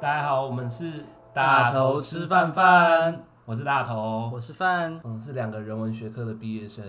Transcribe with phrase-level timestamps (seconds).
[0.00, 6.82] 大家好，我们是大头吃饭饭，我是大头，我是饭，嗯，是两个人文学科的毕业生。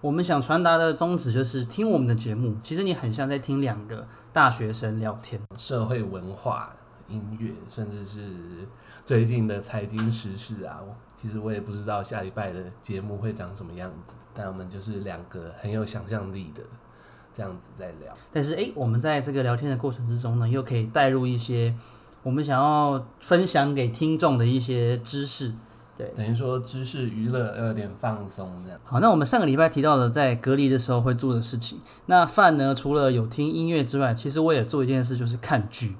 [0.00, 6.72] 我们想传达的宗旨就是听我们的节目，其实你很像在听两个大学生聊天，社会文化、
[7.08, 8.30] 音乐，甚至是
[9.04, 10.78] 最近的财经时事啊。
[11.20, 16.62] 其实我也不知道下礼拜的节目会长什么样子，但我们就是两个很有想象力的。
[17.34, 21.74] 这样子在聊，但是诶，我们在这个聊天的过程之中呢，又可以带入一些
[22.26, 25.52] 我们想要分享给听众的一些知识，
[25.96, 28.80] 对，等于说知识娱乐有点放松这样。
[28.82, 35.94] 好，那我们上个礼拜提到了在隔离的时候会做的事情，那饭呢，除了有听音乐之外，其实我也做一件事，就是看剧。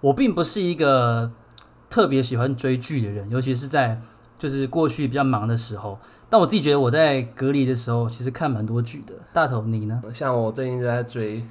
[0.00, 1.30] 我并不是一个
[1.88, 4.00] 特别喜欢追剧的人，尤其是在
[4.40, 6.00] 就是过去比较忙的时候。
[6.28, 9.14] 但我自己觉得我在隔离的时候，其实看蛮多剧的。
[9.32, 10.02] 大头，你呢？
[10.12, 11.44] 像我最近就在追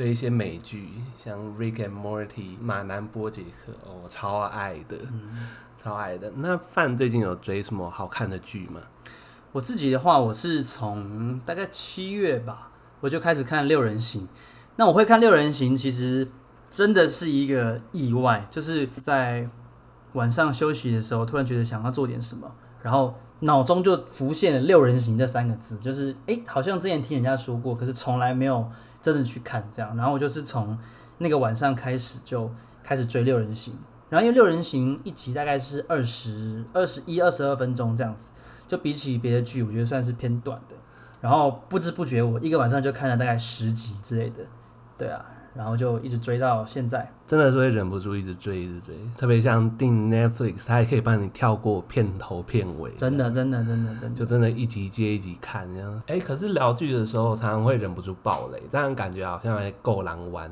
[0.00, 0.88] 追一些美剧，
[1.22, 6.32] 像《Rick and Morty》马南波杰克，哦，我超爱的，嗯、超爱的。
[6.36, 8.80] 那范最近有追什么好看的剧吗？
[9.52, 12.70] 我自己的话，我是从大概七月吧，
[13.00, 14.22] 我就开始看《六人行》。
[14.76, 16.26] 那我会看《六人行》，其实
[16.70, 19.46] 真的是一个意外，就是在
[20.14, 23.14] 晚上休息的时候，突然觉得想要做点什么，然后。
[23.42, 28.70] 脑中就浮现了“六人行”这三个字，就是哎、欸，好像之前听人家说过，可是从来没有
[29.02, 29.96] 真的去看这样。
[29.96, 30.78] 然后我就是从
[31.18, 32.50] 那个晚上开始就
[32.82, 33.74] 开始追《六人行》，
[34.08, 38.32] 然后因为《六人行》一集大概是二十二十一、二十二分钟这样子，
[38.66, 40.76] 就比起别的剧，我觉得算是偏短的。
[41.20, 44.44] 然后不知不觉，我一个晚上就看了大概十集之类的，
[44.96, 45.24] 对啊。
[45.52, 48.94] 然后就一直追到现在，真的是会忍不住一直追，一直追。
[49.16, 56.02] 特别像订 Netflix，它还可以帮你跳过片头片尾，真的，真的，真的，真的，就真的一集接一集看这样。
[56.06, 60.48] 哎，可是聊剧的时候，常常会忍不住爆雷，这样感觉好像还够狼玩。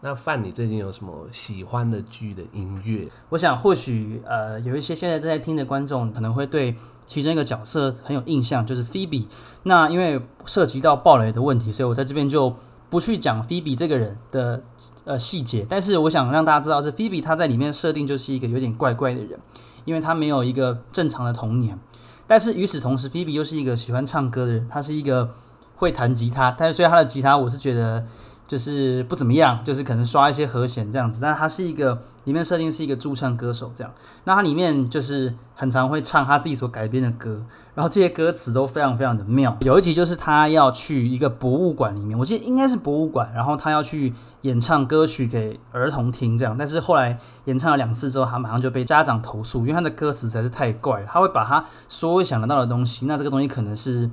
[0.00, 3.08] 那范，你最近有什么喜欢的剧的音乐？
[3.30, 6.76] 我想或许呃，有一些现在正在听的观众可能会对
[7.06, 9.26] 其中一个角色很有印象，就是 Phoebe。
[9.64, 12.54] 那因为涉及到暴雷的问题，所以我在这边就。
[12.88, 14.62] 不去讲菲比这个人的
[15.04, 19.38] 呃细节，但是我想让大家知道是菲比他在里面设定就是一个有点怪怪的人，
[19.84, 21.78] 因为他没有一个正常的童年。
[22.26, 25.34] 但是与此同时，菲比又是一个喜欢唱歌的人，他是一个
[25.76, 28.04] 会弹吉他，但是所以他的吉他我是觉得
[28.48, 31.20] 就是不怎么样，就是可能刷一些和弦这样子。
[31.22, 33.92] 但他是一个里面设定是一个驻唱歌手这样，
[34.24, 37.44] 那他里面就是很常会唱他自己所改编的歌。
[37.74, 39.54] 然后这些歌词都非常非常的妙。
[39.60, 46.56] 有一集就是他要去一个博物馆里面，我记得应该是博物馆，然后他要去演唱歌曲给儿童听，这样。
[46.58, 54.10] 但是后来演唱了两次之后，他马上就被家长投诉，因为他的歌词实在是太怪了，他会把他所有想得到的东西，那这个东西可能是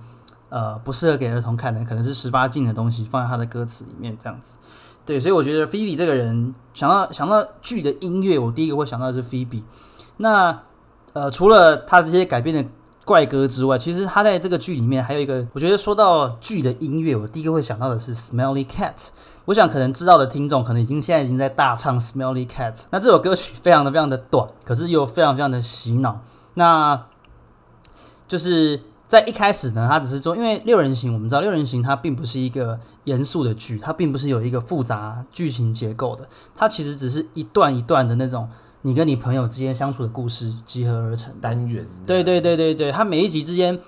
[0.49, 4.57] 呃不适合给儿童看的，可能是十八禁的东西放在他的歌词里面，这样子。
[5.05, 9.63] 对，所以我觉得菲比这个人想到想到剧的音乐，我第一个会想到的是菲比。
[10.17, 10.61] 那
[11.13, 12.69] 呃，除了他这些改编的。
[13.05, 18.95] 怪歌之外，其实他在这个剧里面还有一个，我觉得说到剧的音乐，我第一个会想到的是《Smelly Cat》。
[19.43, 22.73] 我想可能知道的听众，可能已经现在已经在大唱《Smelly Cat》。
[22.91, 26.21] 那这首歌曲非常的非常的短，可是又非常非常的洗脑。
[26.53, 27.07] 那
[28.25, 38.49] 就是在一开始呢，他只是说，因为六人行，我们知道六人行它并不是一个严肃的剧，它并不是有一个复杂剧情结构的，它其实只是一段一段的那种。
[38.85, 43.79] 你跟你朋友之间相处的故事集合而成单元，对对对对对，它每一集之间，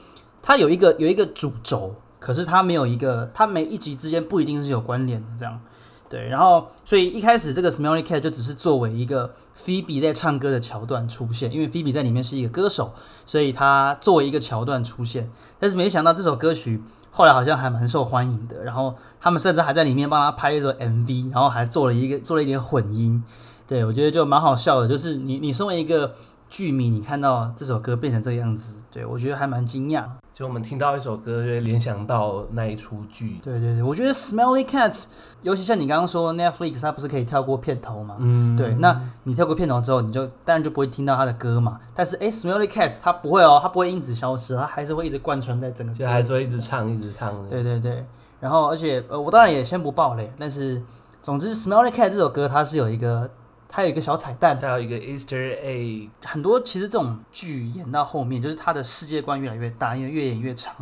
[0.42, 5.60] 它有一个有一个主轴，可是它没有一个，它每一集之间不一定是有关联的这样，
[6.08, 12.94] 对，然后所以一开始这个 Smelly Cat 就只是作为一个 Phoebe 在唱歌的桥段出现，因为 Phoebe 在里面是一个歌手，
[13.26, 15.30] 所以他作为一个桥段出现，
[15.60, 23.24] 但是没想到这首歌曲后来好像还蛮受欢迎的，然后他们甚至还在里面帮他拍一首 MV，然后还做了一个做了一点混音。
[23.68, 26.14] 对，我觉得就蛮好笑的，就是你你身为一个
[26.56, 30.06] 剧迷，你看到这首歌变成这个样子，对，我觉得还蛮惊讶。
[30.34, 33.42] 就我们听到一首歌，就会联想到那一出剧。
[33.44, 35.04] 对对对，我觉得 Smelly Cat，
[35.42, 38.16] 尤其像你刚刚说 Netflix，它不是可以跳过片头嘛？
[38.20, 38.56] 嗯。
[38.56, 41.78] 对，那你跳过片头之后，你就当然就不会听到它的歌嘛。
[41.94, 45.94] 但是哎，Smelly Cat 它不会哦，它不会因此消失，它还是会一直贯穿在整个。
[45.94, 47.50] 就还是会一直唱，一直唱。
[47.50, 48.06] 对对对，
[48.40, 50.82] 然后而且呃，我当然也先不爆雷，但是
[51.22, 53.30] 总之 Smelly Cat 这首歌它是有一个。
[53.76, 56.10] 它有一个小彩蛋，它有一个 Easter egg。
[56.24, 60.74] 很多其实这种剧演到后面，就是它的世界观越来越大，因为越演越长。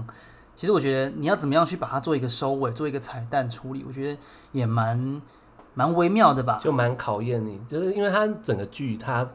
[0.55, 4.19] 其实我觉得你要怎么样去把它做一个收尾，做一个彩蛋处理，我觉得
[4.51, 5.19] 也蛮
[5.73, 6.59] 蛮微妙的吧。
[6.61, 9.27] 就蛮考验你，就是因为它整个剧它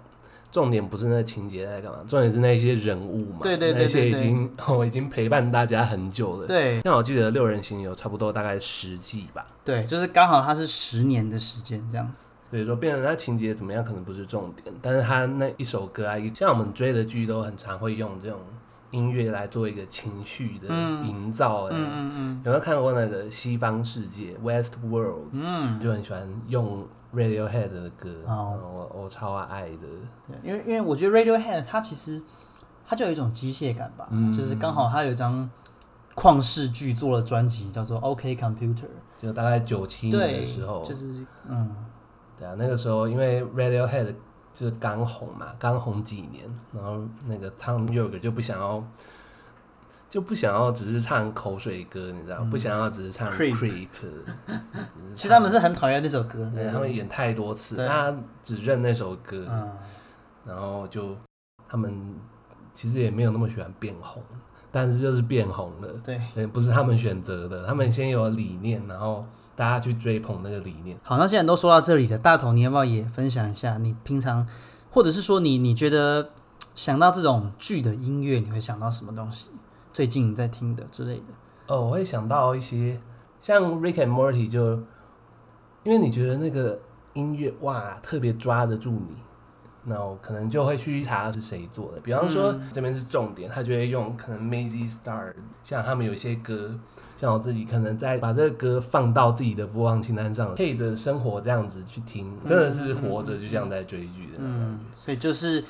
[0.53, 3.41] 重点不是那个情节在干嘛，重点是那些人物嘛。
[3.43, 6.47] 对对对，对，那些已经我、 哦、已经陪伴大家很久了。
[6.47, 9.45] 对，像我记得六人行有差不多大概十季吧。
[9.65, 12.35] 对，就是刚好它是十年的时间这样子。
[12.51, 18.39] 所以说变成他情节怎么样可能不是重点，但是他那一首歌啊，像我们追的剧都很常会用这种
[18.91, 20.69] 音乐来做一个情绪的
[21.05, 21.65] 营造。
[21.65, 25.29] 嗯嗯嗯，有没有看过那个西方世界 West World？
[25.35, 28.59] 嗯，就很喜欢用 Radiohead 的歌，哦、
[28.95, 29.87] 我我超爱的。
[30.27, 32.23] 对，因为因为我觉得 Radiohead 它其实
[32.87, 35.51] 它就有一种机械感吧，嗯、就是刚好它有一张
[36.15, 38.89] 旷世巨作的专辑叫做 OK Computer，
[39.21, 41.77] 就大概九七年的时候，就是嗯。
[42.39, 44.15] 对啊，那个时候因为 Radiohead
[44.53, 48.83] 就是刚红嘛，刚红几年，然后那个 Thom Yorke 就不想要，
[50.09, 53.55] 就不想要只是唱口水歌，你知道，嗯、不想要只是唱 Creep。
[55.15, 59.77] 其实他们是很讨厌那首歌，对，他们演太多次，他只认那首歌，嗯、
[60.45, 61.17] 然后就
[61.69, 62.15] 他们
[62.73, 64.23] 其实也没有那么喜欢变红，
[64.71, 65.89] 但是就是变红了，
[66.35, 69.25] 对，不是他们选择的，他们先有理念，然后。
[69.59, 70.97] 大家去追捧那个理念。
[71.03, 74.47] 好，那既然都说到这里了，大头，你要不要也分享一下你平常，
[74.89, 76.31] 或者是说你你觉得
[76.77, 79.51] 想到这种剧的音乐，你会想到什么东西？
[79.93, 81.25] 最近你在听的之类的？
[81.67, 83.01] 哦，我会想到一些
[83.41, 84.77] 像 Rick and Morty，就
[85.83, 86.79] 因为你觉得那个
[87.15, 89.17] 音乐哇特别抓得住你，
[89.89, 92.01] 那我可能就会去查是谁做的。
[92.01, 95.33] 比方说、嗯、这边是重点，他就会用可能 Mazzy Star，
[95.65, 96.79] 像他们有一些歌。
[97.17, 104.39] 像我自己可能在把这个歌放到自己的播放清单上，配着生活这样子去听，真的是活着就像在追剧的。
[104.39, 105.65] 嗯，所以就是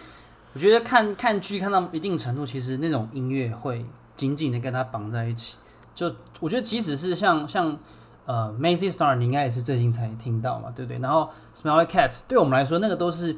[0.52, 3.82] 我觉得看看剧看到一定程度，其实那种音乐会
[4.14, 5.56] 紧紧的跟它绑在一起。
[5.94, 7.78] 就我觉得即使是像像
[8.26, 10.98] 呃 Mazzy Star，你应该也是最近才听到嘛，对不对？
[10.98, 13.34] 然后 Smelly Cat，对我们来说那个都是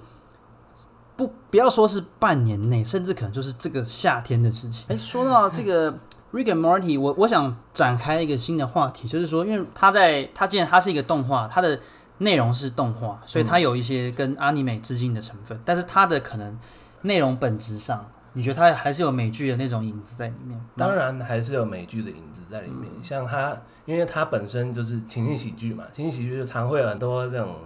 [1.20, 4.87] 不不要说是半年内，甚至可能就是这个夏天的事情。
[4.88, 5.94] 哎，说到这个。
[6.32, 11.76] Rick and Morty，我我想展开一个新的话题，就是说，因为它在它既然它是一个动画，它的
[12.19, 16.56] 内容是动画，所以它有一些跟 anime 致敬的成分，嗯、但是它的可能
[17.02, 20.56] 内容本质上，你觉得它还是有美剧的那种影子在里面？
[20.76, 27.56] 当然还是有美剧的影子在里面，嗯、像它，因为它本身就是情景喜剧嘛，情景喜剧就常会有很多这种。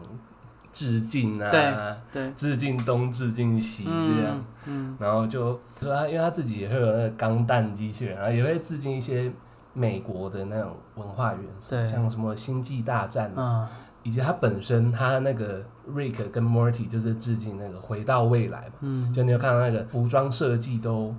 [0.74, 1.70] 致敬啊，对，
[2.12, 9.32] 对，致敬东，致敬西这样，嗯嗯、然后就说他，因为他自己也会有那个钢弹机器人，然后也会致敬一些
[9.72, 11.86] 美国的那种文化元素，对。
[11.86, 13.68] 像什么星际大战，嗯、
[14.02, 21.14] 以及他本身他那个 Rick 跟 Morty 就是致敬那个回到未来嘛，嗯、就你有看到那个服装设计都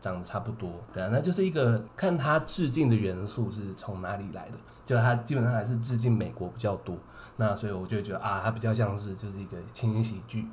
[0.00, 4.54] 长得差不多，对啊，那就是一个看他致敬的元素是从哪里来的，
[4.86, 6.96] 就他基本上还是致敬美国比较多。
[7.36, 10.46] 那所以我就觉得啊，它比较像是就是一个情景喜剧，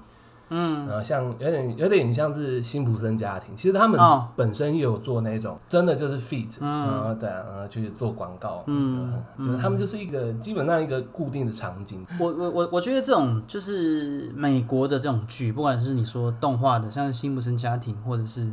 [0.50, 4.00] 嗯，然后像有点有点像是辛普森家庭，其实他们
[4.36, 12.04] 本身也有做那种真的就是 feat，嗯，然后对啊，然后去做广告，嗯，就是他们就是一个基本上一个固定的场景。
[12.20, 18.50] 我我我我觉得这种就是美国的这种剧，不管是你说动画的，像辛普森家庭，或者是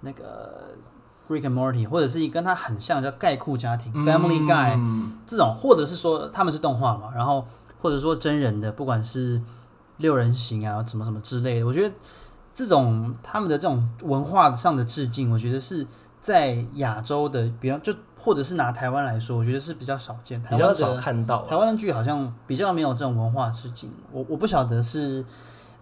[0.00, 0.74] 那个
[1.30, 4.78] Rick and Morty，或者是一跟他很像叫盖库家庭 Family Guy
[5.26, 7.46] 这种，或者是说他们是动画嘛，然后。
[7.80, 9.40] 或者说真人的，不管是
[9.96, 11.94] 六人行啊，什么什么之类的，我觉得
[12.54, 15.86] 这种他们的这种文化上的致敬，我觉得是
[16.20, 21.46] 在亚洲的，比方就或者是拿台湾来说，我觉得是比较少见，比较少看到。
[21.46, 25.24] 台湾的剧好像比较没有这种文化致敬，我我不晓得是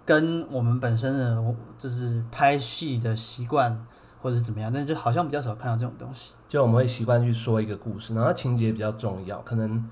[0.05, 1.43] 跟我们本身的
[1.79, 3.85] 就是拍戏的习惯，
[4.23, 6.35] 或者是怎么样，但是就好像比较少看到这种东西。
[6.47, 9.89] 就我们会习惯去说一个故事，然后情节比较重要，可能。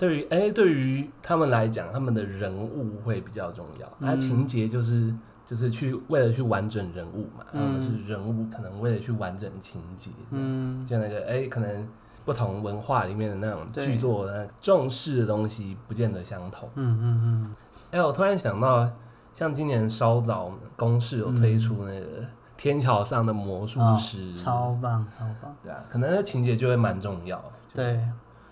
[0.00, 3.86] 对于哎，对于他们来讲，他们的人物会比较重要。
[3.98, 5.14] 那、嗯、情节就是
[5.44, 10.10] 就是去为了去完整人物嘛，他们、嗯、是人物，可能为了去完整情节。
[10.30, 11.86] 嗯，就那个哎，可能
[12.24, 16.66] 不同文化里面的那种剧作的重视的东西不见得相同。
[16.76, 17.54] 嗯嗯嗯。
[17.90, 18.90] 哎、我突然想到，
[19.34, 22.22] 像今年稍早公式有推出那个
[22.56, 25.54] 《天桥上的魔术师》，哦，超棒超棒。
[25.62, 27.38] 对啊，可能那情节就会蛮重要。
[27.74, 28.00] 对。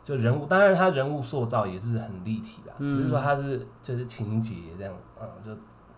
[0.08, 5.50] 就人物，当然他人物塑造也是很立体的，嗯、只是说他是就是情节这样，嗯，就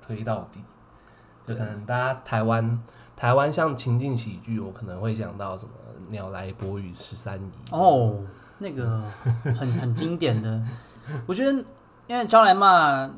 [0.04, 0.60] 推到底。
[1.46, 2.82] 就可能大家台湾
[3.16, 5.70] 台湾像情境喜剧，我可能会想到什么
[6.10, 8.18] 《鸟来伯与十三姨》哦，
[8.58, 9.00] 那个
[9.44, 10.60] 很很经典的。
[11.28, 11.52] 我觉得
[12.08, 13.08] 因为招来嘛，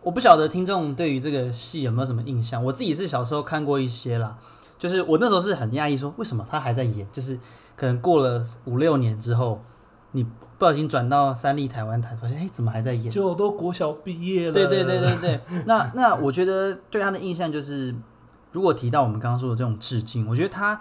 [0.00, 2.64] 我不晓得听众对于这个戏有没有什么印象。
[2.64, 4.38] 我自己是小时候看过一些啦，
[4.78, 7.06] 就是我那时候是很讶异，说为什么他还在演？
[7.12, 7.38] 就是
[7.76, 9.62] 可能过了五六年之后。
[10.12, 10.24] 你
[10.58, 13.10] 不小心转到三立台湾台，发现哎，怎么还在演？
[13.10, 14.52] 就都国小毕业了。
[14.52, 15.40] 对对对对对。
[15.66, 17.94] 那那我觉得对他的印象就是，
[18.52, 20.80] 如果提到我们刚刚说的这种致敬，我觉得他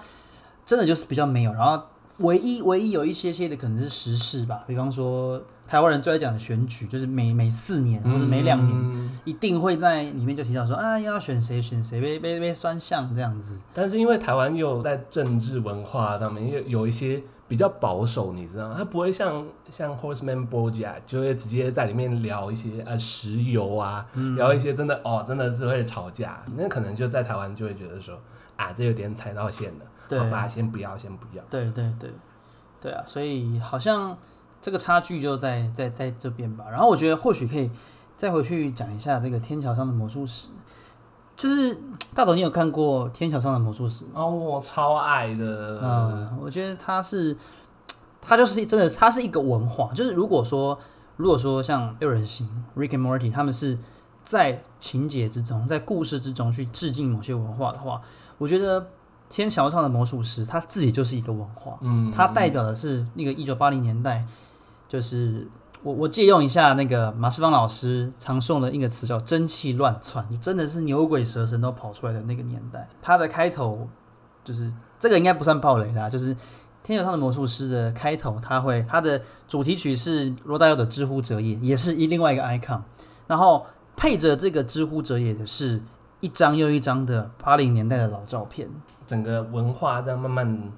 [0.65, 1.53] 真的就是比较没有。
[1.53, 1.83] 然后
[2.17, 13.59] 唯一唯一有一些些的可能是时事吧，比方说台湾人最爱讲的选举，就是每每四年或者每两年，嗯、一定会在里面就提到说啊，要选谁选谁，被被被酸项这样子。
[13.73, 18.75] 但是因为台湾又在政治文化上面又有一些比较保守，你知道吗？
[18.77, 26.43] 他不会像像 Horseman Bojack 就会直接在里面聊一些呃石油啊，嗯、聊一些真的哦，真的是会吵架。
[26.55, 28.19] 那可能就在台湾就会觉得说
[28.55, 31.43] 啊，这有点踩到线了，对好吧，先不要，先不要。
[31.49, 32.09] 对对对，
[32.81, 34.17] 对啊，所以好像。
[34.59, 37.69] 这个差距就在在在这边吧，然后我觉得或许可以
[38.17, 40.47] 再回去讲一下这个天桥上的魔术师，
[41.37, 41.77] 就是
[42.13, 44.11] 大董，你有看过天桥上的魔术师吗？
[44.15, 47.37] 哦，我超爱的，嗯，我觉得他是，
[48.19, 50.77] 他就是真的，他是一个文化，就是如果说
[51.15, 53.77] 如果说像六人行 Rick and Morty 他们是
[54.25, 58.01] 在情节之中，在故事之中去致敬某些文化的话，
[58.37, 58.87] 我觉得。
[59.29, 64.23] 天桥上的魔术师，他自己就是一个文化，嗯，他代表的是那个一九八零年代，
[64.87, 65.45] 就是
[65.87, 72.89] 我我借用一下那个马世芳老师常送的一个词叫“蒸汽乱窜”，你真的是牛鬼蛇神都跑出来的那个年代。
[73.01, 73.87] 它的开头
[74.43, 76.35] 就是这个应该不算暴雷啦，就是
[76.83, 82.81] 天桥上的魔术师的开头，他会他的主题曲是罗大佑的《之乎者也》，也是一另外一个 icon，
[83.25, 83.65] 然后
[83.95, 85.81] 配着这个《之乎者也》的是
[86.19, 88.67] 一张又一张的八零年代的老照片。
[89.05, 90.69] 整个文化在慢慢，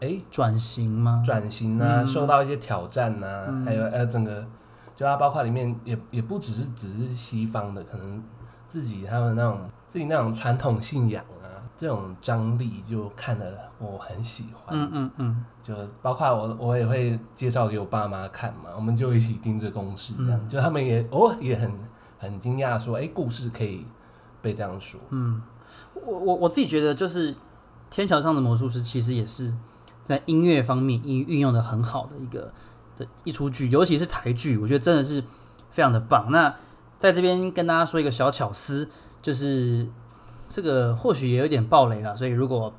[0.00, 1.22] 哎，转型吗？
[1.24, 4.46] 转型啊，嗯、受到一些挑战啊，嗯、还有呃，整个
[4.94, 8.22] 就它包括里面也也不只是只是西方的，可能
[8.68, 14.78] 自己他们那种自己那种传统信仰啊，这种张力就看得我很喜欢。
[14.78, 21.72] 嗯嗯嗯，就包括我我也会介绍给我爸妈看嘛，我们就一起盯着公式这样，嗯、就他们也哦也很
[22.18, 23.86] 很惊讶说，哎，故事可以
[24.42, 25.00] 被这样说。
[25.08, 25.42] 嗯，
[25.94, 27.34] 我我我自己觉得就是。
[27.88, 29.54] 天桥上的魔术师其实也是
[30.06, 32.52] 在音乐方面运运用的很好的一个
[32.96, 35.22] 的一出剧，尤其是台剧，我觉得真的是
[35.70, 36.30] 非常的棒。
[36.30, 36.54] 那
[36.98, 38.88] 在这边跟大家说一个小巧思，
[39.20, 39.88] 就是
[40.48, 42.72] 这个或许也有点爆雷了，所以如果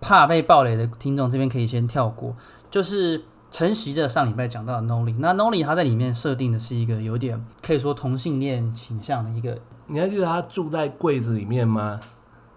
[0.00, 2.36] 怕被爆雷的听众，这边可以先跳过。
[2.70, 12.00] 就是承袭着上礼拜讲到的 Nolly，那 Nolly 他在里面设定的是一个有点可以说同性恋倾向的一个，你还记得他住在柜子里面吗？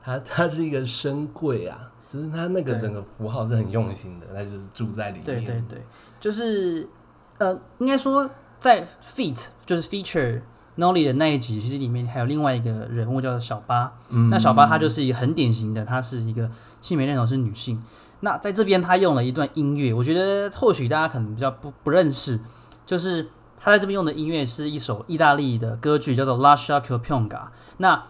[0.04, 5.24] 他他是一个深柜啊，就是他那个整个符号是很用心的，他就是住在里面。
[5.24, 5.82] 对对对，
[6.20, 6.90] 就是
[7.38, 10.42] 呃，应该说在 feat 就是 feature
[10.78, 13.94] Nolly 的那一集，其实里面还有另外一个人物叫做小八。
[14.10, 16.52] 嗯，那小八他就是一个很典型的，他是一个
[16.82, 17.82] 性别认同是女性。
[18.20, 22.40] 那在这边他用了一段音乐，我觉得或许大家可能比较不不认识，
[22.86, 27.48] 就是他在这边用的音乐是一首意大利的歌剧，叫做 Lascia quel pianga。
[27.78, 28.04] 那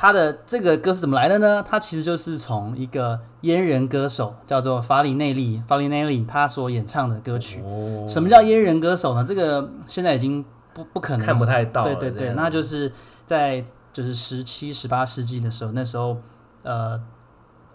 [0.00, 1.60] 他的这个歌是怎么来的呢？
[1.68, 7.60] 他其实就是从一个阉人歌手叫做法里内利，法里内利他所演唱的歌曲。
[7.64, 9.24] 哦、什么叫阉人歌手呢？
[9.24, 11.82] 这个现在已经不不可能看不太到。
[11.82, 12.92] 对对对，那就是
[13.26, 16.16] 在就是十七、十八世纪的时候，那时候
[16.62, 17.00] 呃，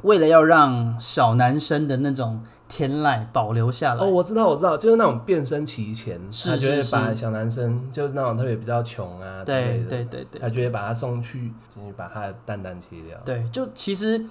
[0.03, 2.41] 为了要让小男生的那种。
[2.69, 13.15] 天籁保留下来哦，我知道，我知道，就是那种变声期前，是是是，他就会把小男生，就是那种特别比较穷啊，对对对对，他就会把他送去，进去把他的蛋蛋切掉。
[13.23, 14.25] 对，就其实。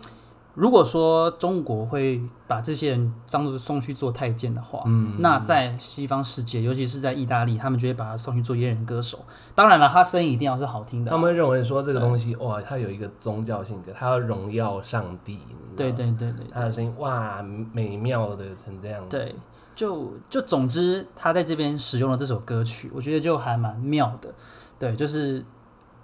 [0.55, 9.25] 如果说中国会把这些人当作送去做太监的话，嗯，那在西方世界，尤其是在意大利，他们就会把他送去做阉人歌手。
[9.55, 11.11] 当然了，他声音一定要是好听的。
[11.11, 15.39] 他们会认为说这个东西，哇，他有一个宗教性格，他要荣耀上帝。
[15.75, 17.43] 对对对对，他的声音哇，
[17.73, 19.17] 美妙的成这样子。
[19.17, 19.35] 对，
[19.75, 24.29] 就就总之，他在这边使用了这首歌曲，我觉得就还蛮妙的。
[24.79, 25.43] 对，就是。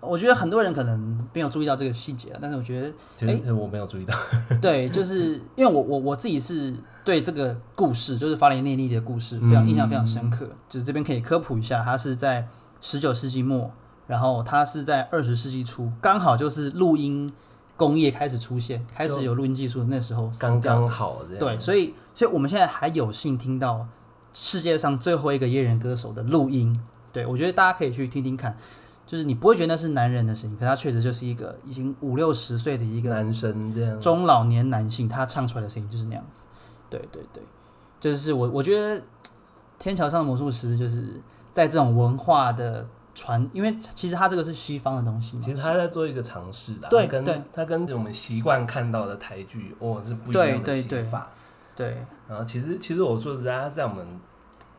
[0.00, 2.80] 我觉得很多人可能没有注意到这个细节，但是我觉
[3.18, 4.14] 得，哎，我没有注意到。
[4.62, 6.74] 对，就是因为我我我自己是
[7.04, 10.44] 对这个故事，就是法雷内利的故事，非常印象非常深刻。
[10.44, 12.46] 嗯、就是这边可以科普一下，它是在
[12.80, 13.70] 十九世纪末，
[14.06, 17.28] 然后它是在二十世纪初，刚好就是录音
[17.76, 21.38] 工业开始出现，开始有录音技术的那时候，刚刚好这样。
[21.40, 23.86] 对，所以所以我们现在还有幸听到
[24.32, 26.80] 世界上最后一个夜人歌手的录音。
[27.12, 28.56] 对，我觉得大家可以去听听看。
[29.08, 36.44] 就是你不会觉得那是男人的声音，可他确实就是一个已经五六十岁的一个男生这样，中老年男性，他唱出来的声音就是那样子。
[36.90, 37.42] 对对对，
[37.98, 39.02] 就是我我觉得
[39.78, 41.18] 天桥上的魔术师就是
[41.54, 51.30] 在这种文化的传，因为其实他这个是西方的东西嘛，其实他在做一个尝试的，对，跟对他跟我们习惯看到的台剧哦是不一样的写法。
[51.74, 54.06] 对，对，对，然后其实其实我说实在，他在我们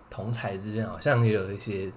[0.07, 1.91] 同才之间好像也有一些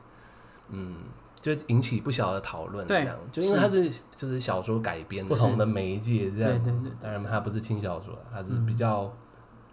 [0.71, 0.97] 嗯。
[1.43, 6.93] 就引起不小的讨论，这样，就因为它是就是小说改编，不同的媒介这样，对对对。
[7.01, 9.13] 当然它不是轻小说，它是比较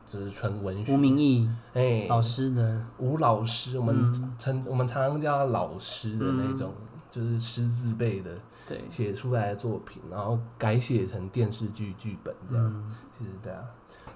[0.03, 0.91] 就是纯文学。
[0.91, 8.31] 吴明义，哎、欸，老师的吴老师，我们称、嗯、我们常常叫他老师的那种，嗯、就是师字辈的，
[8.67, 12.65] 对，写出来的作品，然后改写成电视剧剧本这样。
[12.65, 13.63] 嗯、其实对啊，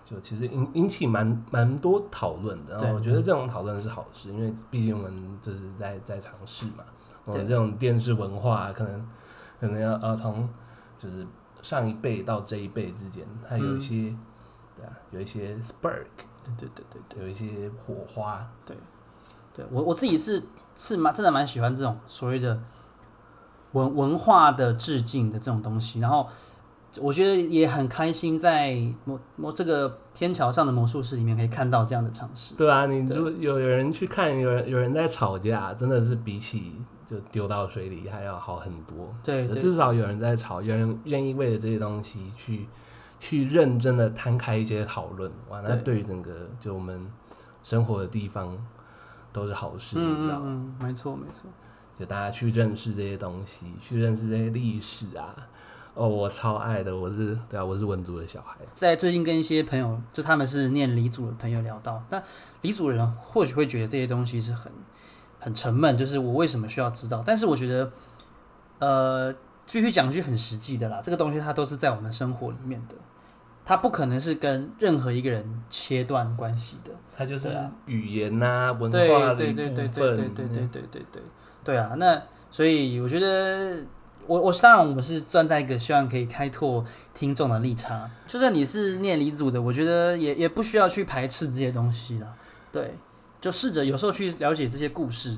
[0.03, 2.75] 就其实引引起蛮蛮多讨论的。
[2.77, 6.83] 然后我觉得这种讨论是好事，因为毕竟我们就是在在尝试嘛。
[7.25, 9.07] 我们这种电视文化可能
[9.61, 10.49] 可能要呃从
[10.97, 11.25] 就是
[11.61, 14.19] 上一辈到这一辈之间，它有一些、嗯、
[14.75, 16.05] 对啊，有一些 spark，
[16.43, 18.75] 对对对对对，有一些火花，对
[19.55, 20.43] 对，我我自己是
[20.75, 22.61] 是蛮真的蛮喜欢这种所谓的
[23.71, 26.27] 文文化的致敬的这种东西，然后
[26.99, 32.53] 我觉得也很开心在魔魔这个天桥上的魔术师里面可以看到这样的尝试。
[32.55, 36.73] 对啊，你如果有有人去看，有人有人在吵架，真的是比起。
[37.05, 42.67] 就丢到水里还要好很多，对，对，至少有人在吵，有人愿意为了这些东西去
[43.19, 47.05] 去认真的摊开一些讨论，哇，那对于整个就我们
[47.61, 48.57] 生活的地方
[49.31, 50.45] 都是好事，你知道吗？
[50.45, 51.49] 嗯，没错没错，
[51.99, 55.35] 就大家去认识这些东西，去认识这些历史啊，
[55.93, 62.23] 哦，我超爱的，我是对啊，我是文族的小孩，在最近跟一些朋友，就他们是念黎族的朋友聊到，但
[62.61, 64.71] 黎族人或许会觉得这些东西是很。
[65.43, 67.21] 很沉闷，就是我为什么需要知道？
[67.25, 67.91] 但是我觉得，
[68.79, 69.35] 呃，
[69.69, 72.95] 必须讲一句很实际的啦，这个东西它都是在我们生活里面的，
[73.65, 76.91] 它不可能是跟任何一个人切断关系的。
[77.13, 77.53] 它就是
[77.87, 79.55] 语言呐、啊，文化的一部分。
[79.55, 81.21] 对对对对对对对对对对对
[81.65, 81.93] 对啊！
[81.97, 83.85] 那所以我觉得，
[84.25, 92.33] 我我当然我们是站在一个希望可以开拓听众的立场，就算你是念理组的，我觉得也也不需要去排斥这些东西啦。
[92.71, 92.95] 对。
[93.43, 95.37] 就试着有时候去了解这些故事，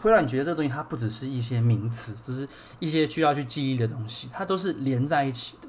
[0.00, 2.48] 会让你觉得这个东西它不只是一些名词，只是
[2.78, 5.68] 一些需要去记忆的东西，它都是连在一起的。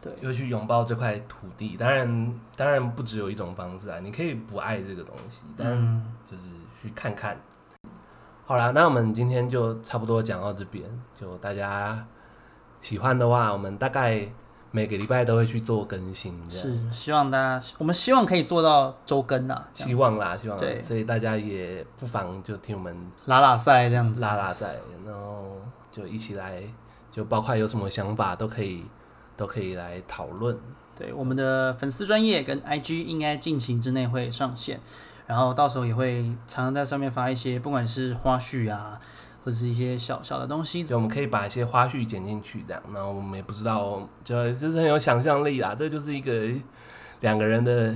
[0.00, 1.76] 对，就去拥抱这块土地。
[1.76, 5.66] 当然，当然不只有一种方式啊，你可以不爱这个东西，但
[6.24, 6.44] 就是
[6.80, 7.36] 去看看。
[7.82, 7.90] 嗯、
[8.46, 10.88] 好啦，那我们今天就差不多讲到这边。
[11.12, 12.06] 就大家
[12.80, 14.30] 喜欢的话，我们大概。
[14.74, 22.92] 每个礼拜都会去做更新，是希望大家，我们希望可以做到周更呐，希望啦，希望啦，对，所以大家也不妨就听我们
[23.26, 24.74] 拉拉赛这样子，拉拉赛，
[25.06, 25.60] 然后
[25.92, 26.60] 就一起来，
[27.12, 28.82] 就包括有什么想法都可以，
[29.36, 30.58] 都可以来讨论。
[30.98, 34.80] 对，我们的粉丝专业跟 IG 应该近期之内会上线，
[35.28, 39.00] 然后到时候也会常常在上面发一些，不管是花絮啊。
[39.44, 46.48] 或者是一些小小的东西，就我们可以把一些花絮剪进去，这样，然后我们也不知道，就就是很有想象力啦，这就是一个
[47.20, 47.94] 两个人的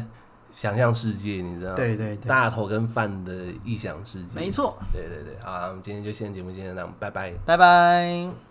[0.52, 1.76] 想象世界，你知道吗？
[1.76, 3.32] 对对对，大头跟饭的
[3.64, 8.47] 异想世界，没错，对对对，好，我们今天就先节目先这样，拜拜，拜拜。